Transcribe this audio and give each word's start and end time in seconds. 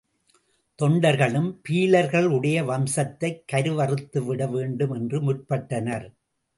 தொண்டர்களும் 0.81 1.59
பீலர்களுடைய 1.69 2.65
வம்சத்தைக் 2.65 3.43
கருவறுத்துவிடவேண்டும் 3.51 4.93
என்று 4.95 5.21
முற்பட்டனர். 5.21 6.13